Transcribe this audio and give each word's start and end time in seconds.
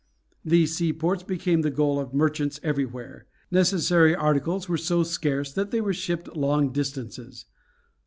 These 0.43 0.75
seaports 0.77 1.21
became 1.21 1.61
the 1.61 1.69
goal 1.69 1.99
of 1.99 2.11
merchants 2.11 2.59
everywhere. 2.63 3.27
Necessary 3.51 4.15
articles 4.15 4.67
were 4.67 4.75
so 4.75 5.03
scarce 5.03 5.53
that 5.53 5.69
they 5.69 5.79
were 5.79 5.93
shipped 5.93 6.35
long 6.35 6.71
distances. 6.71 7.45